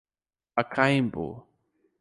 [0.55, 1.27] Pacaembu